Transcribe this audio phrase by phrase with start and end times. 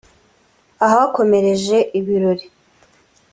[0.85, 2.45] ahakomereje ibirori